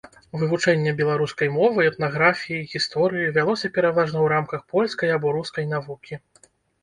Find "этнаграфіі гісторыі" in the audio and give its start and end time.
1.89-3.29